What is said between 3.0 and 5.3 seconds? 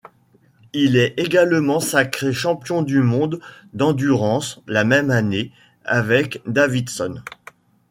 monde d'endurance la même